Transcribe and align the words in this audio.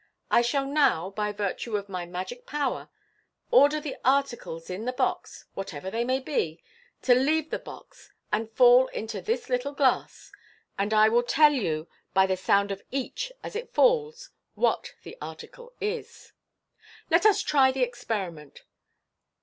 I 0.31 0.41
shall 0.41 0.65
now, 0.65 1.11
by 1.11 1.31
virtue 1.31 1.77
of 1.77 1.87
my 1.87 2.07
magic 2.07 2.47
power, 2.47 2.89
order 3.51 3.79
the 3.79 3.97
articles 4.03 4.67
in 4.67 4.85
the 4.85 4.91
box, 4.93 5.45
whatever 5.53 5.91
they 5.91 6.03
may 6.03 6.19
be, 6.19 6.63
to 7.03 7.13
leave 7.13 7.51
the 7.51 7.59
box, 7.59 8.11
and 8.31 8.49
fall 8.51 8.87
into 8.87 9.21
this 9.21 9.47
little 9.47 9.73
glass, 9.73 10.31
and 10.75 10.91
I 10.91 11.07
will 11.09 11.21
tell 11.21 11.51
you 11.53 11.87
by 12.15 12.25
the 12.25 12.35
sound 12.35 12.71
of 12.71 12.81
each 12.89 13.31
as 13.43 13.55
it 13.55 13.75
falls 13.75 14.31
what 14.55 14.95
the 15.03 15.19
article 15.21 15.71
is. 15.79 16.33
Let 17.11 17.23
us 17.27 17.43
try 17.43 17.71
the 17.71 17.83
experiment. 17.83 18.63